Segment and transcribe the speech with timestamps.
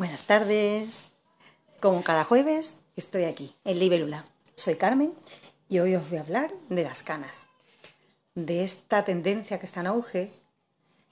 [0.00, 1.04] Buenas tardes.
[1.78, 4.24] Como cada jueves, estoy aquí, en Libélula.
[4.54, 5.12] Soy Carmen
[5.68, 7.40] y hoy os voy a hablar de las canas.
[8.34, 10.32] De esta tendencia que está en auge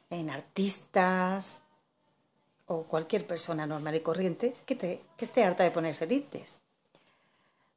[0.08, 1.58] en artistas
[2.64, 6.56] o cualquier persona normal y corriente que, te, que esté harta de ponerse tintes.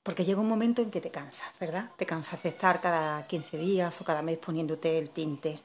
[0.04, 1.92] Porque llega un momento en que te cansas, ¿verdad?
[1.98, 5.60] Te cansas de estar cada 15 días o cada mes poniéndote el tinte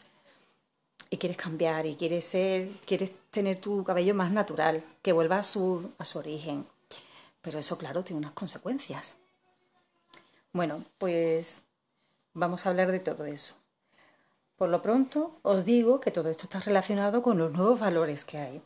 [1.10, 5.42] y quieres cambiar y quieres ser, quieres tener tu cabello más natural, que vuelva a
[5.42, 6.66] su, a su origen.
[7.42, 9.16] Pero eso, claro, tiene unas consecuencias.
[10.52, 11.62] Bueno, pues
[12.34, 13.54] vamos a hablar de todo eso.
[14.56, 18.38] Por lo pronto, os digo que todo esto está relacionado con los nuevos valores que
[18.38, 18.62] hay.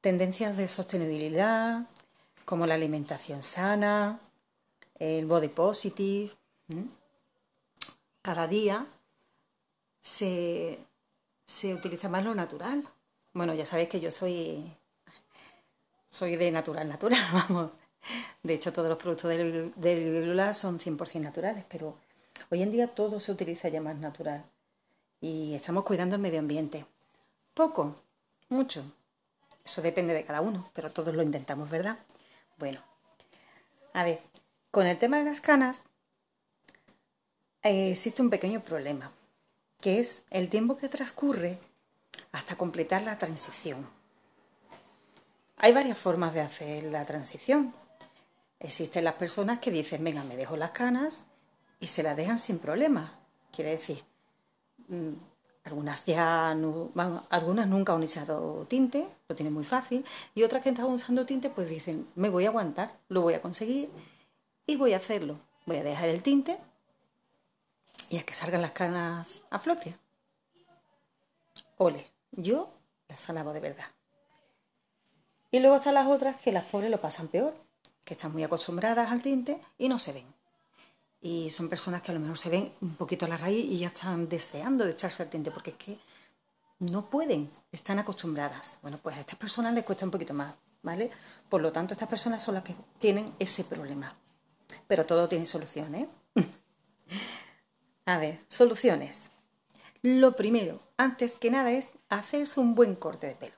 [0.00, 1.86] Tendencias de sostenibilidad,
[2.44, 4.20] como la alimentación sana,
[4.98, 6.32] el body positive.
[8.22, 8.86] Cada día
[10.00, 10.78] se,
[11.48, 12.84] se utiliza más lo natural.
[13.32, 14.76] Bueno, ya sabéis que yo soy
[16.10, 17.70] soy de natural, natural, vamos.
[18.42, 21.96] De hecho, todos los productos de, de son 100% naturales, pero
[22.50, 24.44] hoy en día todo se utiliza ya más natural.
[25.20, 26.86] Y estamos cuidando el medio ambiente.
[27.54, 27.96] Poco,
[28.48, 28.84] mucho.
[29.64, 31.98] Eso depende de cada uno, pero todos lo intentamos, ¿verdad?
[32.58, 32.80] Bueno,
[33.94, 34.20] a ver,
[34.70, 35.82] con el tema de las canas
[37.62, 39.12] eh, existe un pequeño problema
[39.80, 41.58] que es el tiempo que transcurre
[42.32, 43.88] hasta completar la transición.
[45.56, 47.74] Hay varias formas de hacer la transición.
[48.60, 51.24] Existen las personas que dicen, venga, me dejo las canas
[51.80, 53.18] y se las dejan sin problema.
[53.52, 54.02] Quiere decir,
[54.88, 55.14] mm,
[55.64, 56.90] algunas ya no,
[57.28, 61.50] algunas nunca han usado tinte, lo tienen muy fácil, y otras que están usando tinte,
[61.50, 63.90] pues dicen, me voy a aguantar, lo voy a conseguir
[64.66, 65.38] y voy a hacerlo.
[65.66, 66.58] Voy a dejar el tinte
[68.10, 69.96] y a que salgan las canas a flote.
[71.76, 72.72] Ole, yo
[73.08, 73.86] las alabo de verdad.
[75.50, 77.54] Y luego están las otras que las pobres lo pasan peor,
[78.04, 80.26] que están muy acostumbradas al tinte y no se ven.
[81.20, 83.78] Y son personas que a lo mejor se ven un poquito a la raíz y
[83.78, 85.98] ya están deseando de echarse el tinte porque es que
[86.78, 88.78] no pueden, están acostumbradas.
[88.82, 91.10] Bueno, pues a estas personas les cuesta un poquito más, ¿vale?
[91.48, 94.14] Por lo tanto, estas personas son las que tienen ese problema.
[94.86, 96.02] Pero todo tiene soluciones.
[96.02, 96.08] ¿eh?
[98.08, 99.28] A ver, soluciones.
[100.00, 103.54] Lo primero, antes que nada, es hacerse un buen corte de pelo.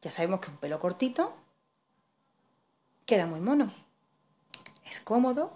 [0.00, 1.36] Ya sabemos que un pelo cortito
[3.04, 3.74] queda muy mono.
[4.90, 5.52] Es cómodo.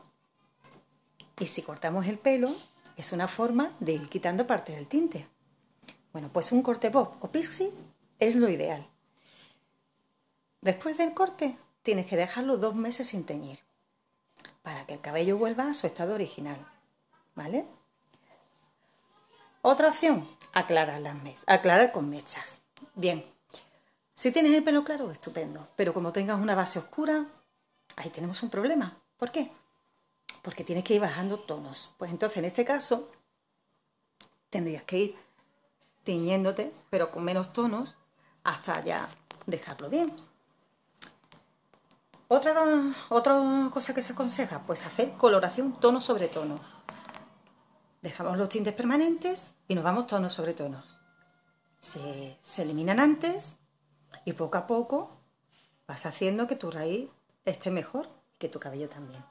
[1.40, 2.54] Y si cortamos el pelo,
[2.98, 5.26] es una forma de ir quitando parte del tinte.
[6.12, 7.72] Bueno, pues un corte bob o pixie
[8.18, 8.86] es lo ideal.
[10.60, 13.60] Después del corte, tienes que dejarlo dos meses sin teñir
[14.60, 16.58] para que el cabello vuelva a su estado original.
[17.38, 17.64] ¿Vale?
[19.62, 21.16] Otra opción, aclarar, las
[21.46, 22.62] aclarar con mechas.
[22.94, 23.24] Bien,
[24.14, 27.26] si tienes el pelo claro, estupendo, pero como tengas una base oscura,
[27.96, 28.96] ahí tenemos un problema.
[29.16, 29.52] ¿Por qué?
[30.42, 31.90] Porque tienes que ir bajando tonos.
[31.96, 33.10] Pues entonces, en este caso,
[34.50, 35.16] tendrías que ir
[36.02, 37.96] tiñéndote, pero con menos tonos,
[38.42, 39.08] hasta ya
[39.46, 40.12] dejarlo bien.
[42.26, 42.54] Otra,
[43.08, 46.77] otra cosa que se aconseja, pues hacer coloración tono sobre tono.
[48.02, 51.00] Dejamos los tintes permanentes y nos vamos tonos sobre tonos.
[51.80, 53.56] Se, eliminan antes
[54.24, 55.16] y poco a poco
[55.86, 57.10] vas haciendo que tu raíz
[57.44, 59.24] esté mejor y que tu cabello también.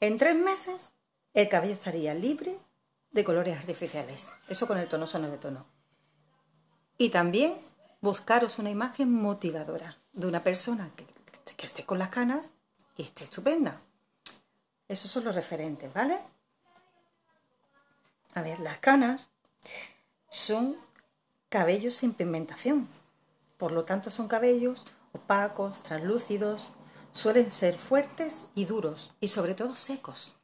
[0.00, 0.92] En tres meses
[1.34, 2.58] el cabello estaría libre
[3.10, 4.32] de colores artificiales.
[4.48, 5.66] Eso con el tono de tono.
[6.96, 7.54] Y también
[8.00, 11.06] buscaros una imagen motivadora de una persona que,
[11.56, 12.50] que esté con las canas
[12.96, 13.82] y esté estupenda.
[14.88, 16.18] Esos son los referentes, ¿vale?
[18.34, 19.30] A ver, las canas
[20.28, 20.76] son
[21.48, 22.88] cabellos sin pigmentación.
[23.58, 26.72] Por lo tanto, son cabellos opacos, translúcidos,
[27.12, 30.36] suelen ser fuertes y duros y sobre todo secos.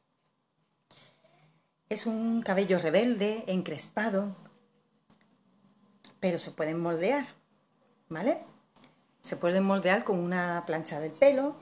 [1.89, 4.35] Es un cabello rebelde, encrespado,
[6.19, 7.25] pero se pueden moldear,
[8.07, 8.43] ¿vale?
[9.21, 11.55] Se pueden moldear con una plancha del pelo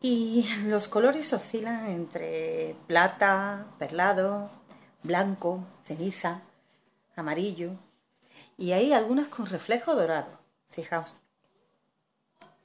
[0.00, 4.50] y los colores oscilan entre plata, perlado,
[5.08, 6.42] blanco, ceniza,
[7.16, 7.72] amarillo
[8.56, 10.38] y hay algunas con reflejo dorado.
[10.68, 11.22] Fijaos.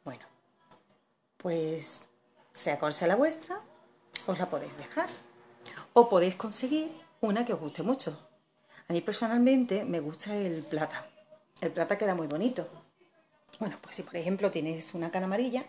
[0.03, 0.25] Bueno,
[1.37, 2.07] pues
[2.51, 3.61] sea cual sea la vuestra,
[4.27, 5.09] os la podéis dejar.
[5.93, 6.91] O podéis conseguir
[7.21, 8.19] una que os guste mucho.
[8.89, 11.07] A mí personalmente me gusta el plata.
[11.61, 12.67] El plata queda muy bonito.
[13.59, 15.65] Bueno, pues si por ejemplo tienes una cana amarilla,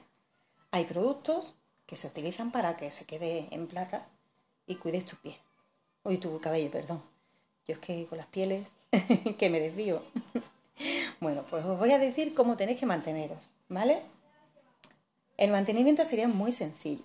[0.73, 1.57] hay productos
[1.87, 4.09] que se utilizan para que se quede en plata
[4.67, 5.37] y cuides tu piel.
[6.05, 7.03] Uy, tu cabello, perdón.
[7.67, 8.71] Yo es que con las pieles
[9.39, 10.03] que me desvío.
[11.21, 14.03] Bueno, pues os voy a decir cómo tenéis que manteneros, ¿vale?
[15.37, 17.05] El mantenimiento sería muy sencillo.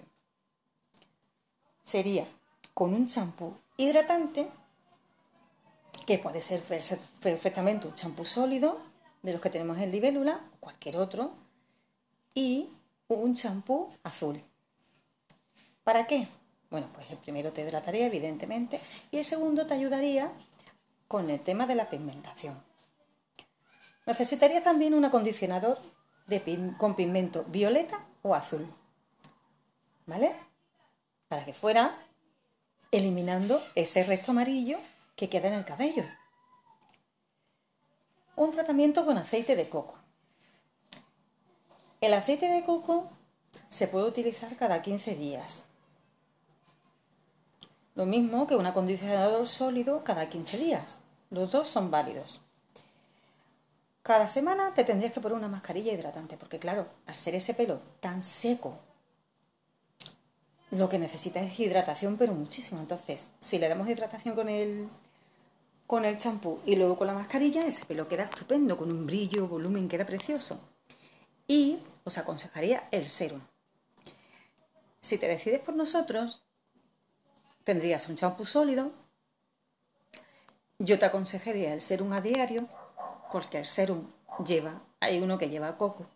[1.83, 2.25] Sería
[2.73, 4.47] con un champú hidratante,
[6.07, 6.63] que puede ser
[7.21, 8.79] perfectamente un champú sólido,
[9.21, 11.31] de los que tenemos en libélula, o cualquier otro,
[12.33, 12.69] y
[13.07, 14.41] un champú azul.
[15.83, 16.27] ¿Para qué?
[16.69, 18.80] Bueno, pues el primero te hidrataría, evidentemente,
[19.12, 20.31] y el segundo te ayudaría
[21.07, 22.63] con el tema de la pigmentación.
[24.06, 25.80] Necesitaría también un acondicionador
[26.77, 28.71] con pigmento violeta o azul,
[30.06, 30.36] ¿vale?
[31.27, 31.98] Para que fuera
[32.92, 34.77] eliminando ese resto amarillo
[35.16, 36.06] que queda en el cabello.
[38.36, 39.98] Un tratamiento con aceite de coco.
[42.00, 43.10] El aceite de coco
[43.69, 45.66] se puede utilizar cada 15 días.
[47.99, 50.99] Lo mismo que un acondicionador sólido cada 15 días.
[51.31, 52.39] Los dos son válidos.
[54.03, 57.81] Cada semana te tendrías que poner una mascarilla hidratante, porque claro, al ser ese pelo
[57.99, 58.77] tan seco,
[60.71, 62.79] lo que necesita es hidratación, pero muchísimo.
[62.79, 64.87] Entonces, si le damos hidratación con el
[65.85, 69.45] con el champú y luego con la mascarilla, ese pelo queda estupendo, con un brillo,
[69.49, 70.57] volumen, queda precioso.
[71.49, 73.41] Y os aconsejaría el serum.
[75.01, 76.45] Si te decides por nosotros,
[77.69, 78.92] tendrías un champú sólido.
[80.80, 82.68] Yo te aconsejaría el serum a diario,
[83.31, 84.07] porque el serum
[84.44, 86.07] lleva, hay uno que lleva coco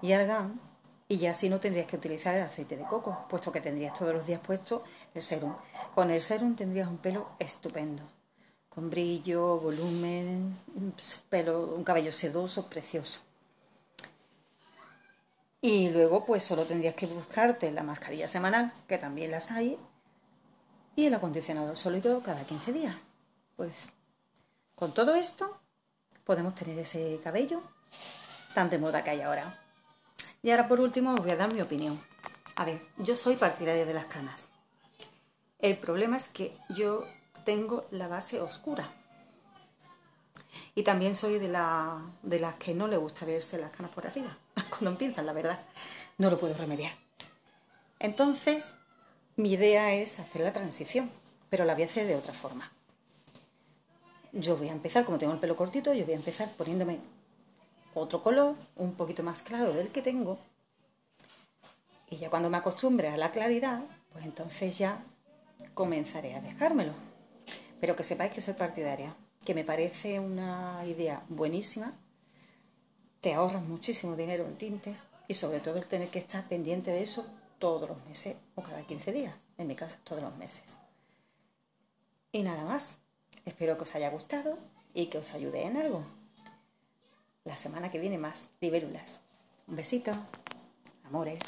[0.00, 0.60] y argán,
[1.06, 4.12] y ya así no tendrías que utilizar el aceite de coco, puesto que tendrías todos
[4.12, 4.82] los días puesto
[5.14, 5.54] el serum.
[5.94, 8.02] Con el serum tendrías un pelo estupendo
[8.68, 10.58] con brillo, volumen,
[11.28, 13.20] pelo, un cabello sedoso, precioso.
[15.60, 19.78] Y luego pues solo tendrías que buscarte la mascarilla semanal, que también las hay,
[20.96, 22.96] y el acondicionador sólido cada 15 días.
[23.56, 23.92] Pues
[24.74, 25.58] con todo esto
[26.24, 27.62] podemos tener ese cabello
[28.54, 29.58] tan de moda que hay ahora.
[30.42, 32.02] Y ahora por último os voy a dar mi opinión.
[32.56, 34.48] A ver, yo soy partidaria de las canas.
[35.58, 37.06] El problema es que yo
[37.44, 38.90] tengo la base oscura.
[40.74, 44.06] Y también soy de, la, de las que no le gusta verse las canas por
[44.06, 44.36] arriba,
[44.70, 45.60] cuando empiezan, la verdad.
[46.18, 46.92] No lo puedo remediar.
[47.98, 48.74] Entonces,
[49.36, 51.10] mi idea es hacer la transición,
[51.48, 52.70] pero la voy a hacer de otra forma.
[54.32, 56.98] Yo voy a empezar, como tengo el pelo cortito, yo voy a empezar poniéndome
[57.94, 60.38] otro color, un poquito más claro del que tengo.
[62.10, 63.82] Y ya cuando me acostumbre a la claridad,
[64.12, 65.02] pues entonces ya
[65.74, 66.92] comenzaré a dejármelo.
[67.80, 69.14] Pero que sepáis que soy partidaria,
[69.44, 71.92] que me parece una idea buenísima.
[73.20, 77.02] Te ahorras muchísimo dinero en tintes y sobre todo el tener que estar pendiente de
[77.02, 77.26] eso
[77.62, 79.36] todos los meses o cada 15 días.
[79.56, 80.80] En mi caso, todos los meses.
[82.32, 82.96] Y nada más.
[83.44, 84.58] Espero que os haya gustado
[84.94, 86.04] y que os ayude en algo.
[87.44, 89.20] La semana que viene más libélulas.
[89.68, 90.10] Un besito.
[91.04, 91.38] Amores.